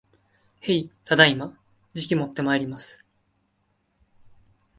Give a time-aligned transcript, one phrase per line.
[0.61, 1.55] へい、ただいま。
[1.93, 3.05] じきもってまいります